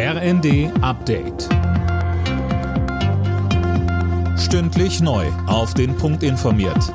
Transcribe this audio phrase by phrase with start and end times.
[0.00, 1.48] RND Update.
[4.38, 5.26] Stündlich neu.
[5.48, 6.94] Auf den Punkt informiert.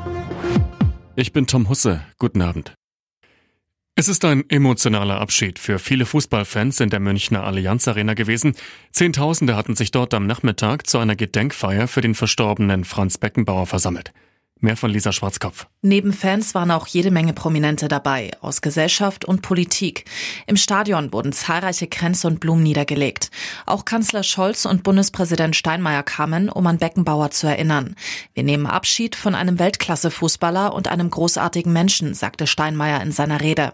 [1.18, 2.00] Ich bin Tom Husse.
[2.18, 2.76] Guten Abend.
[3.96, 8.56] Es ist ein emotionaler Abschied für viele Fußballfans in der Münchner Allianz Arena gewesen.
[8.94, 14.13] Zehntausende hatten sich dort am Nachmittag zu einer Gedenkfeier für den verstorbenen Franz Beckenbauer versammelt.
[14.64, 15.68] Mehr von Lisa Schwarzkopf.
[15.82, 20.05] Neben Fans waren auch jede Menge Prominente dabei, aus Gesellschaft und Politik.
[20.48, 23.30] Im Stadion wurden zahlreiche Kränze und Blumen niedergelegt.
[23.66, 27.95] Auch Kanzler Scholz und Bundespräsident Steinmeier kamen, um an Beckenbauer zu erinnern.
[28.35, 33.73] Wir nehmen Abschied von einem Weltklasse-Fußballer und einem großartigen Menschen, sagte Steinmeier in seiner Rede.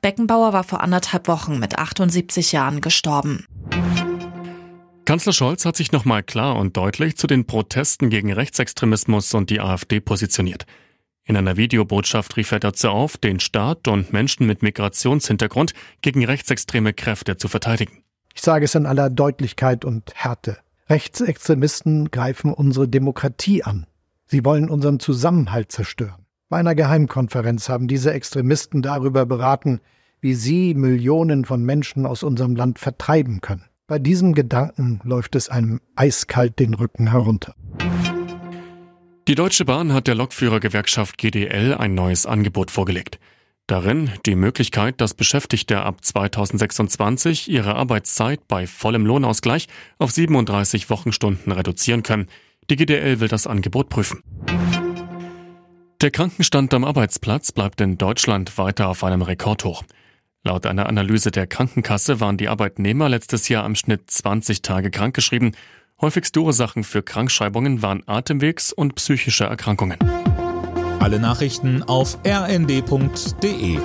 [0.00, 3.44] Beckenbauer war vor anderthalb Wochen mit 78 Jahren gestorben.
[5.12, 9.60] Kanzler Scholz hat sich nochmal klar und deutlich zu den Protesten gegen Rechtsextremismus und die
[9.60, 10.64] AfD positioniert.
[11.26, 16.94] In einer Videobotschaft rief er dazu auf, den Staat und Menschen mit Migrationshintergrund gegen rechtsextreme
[16.94, 18.02] Kräfte zu verteidigen.
[18.34, 20.56] Ich sage es in aller Deutlichkeit und Härte.
[20.88, 23.86] Rechtsextremisten greifen unsere Demokratie an.
[24.24, 26.24] Sie wollen unseren Zusammenhalt zerstören.
[26.48, 29.82] Bei einer Geheimkonferenz haben diese Extremisten darüber beraten,
[30.22, 33.66] wie sie Millionen von Menschen aus unserem Land vertreiben können.
[33.92, 37.54] Bei diesem Gedanken läuft es einem eiskalt den Rücken herunter.
[39.28, 43.18] Die Deutsche Bahn hat der Lokführergewerkschaft GDL ein neues Angebot vorgelegt.
[43.66, 49.68] Darin die Möglichkeit, dass Beschäftigte ab 2026 ihre Arbeitszeit bei vollem Lohnausgleich
[49.98, 52.28] auf 37 Wochenstunden reduzieren können.
[52.70, 54.22] Die GDL will das Angebot prüfen.
[56.00, 59.84] Der Krankenstand am Arbeitsplatz bleibt in Deutschland weiter auf einem Rekordhoch.
[60.44, 65.54] Laut einer Analyse der Krankenkasse waren die Arbeitnehmer letztes Jahr im Schnitt 20 Tage krankgeschrieben.
[66.00, 69.98] Häufigste Ursachen für Krankschreibungen waren Atemwegs- und psychische Erkrankungen.
[70.98, 73.78] Alle Nachrichten auf rnd.de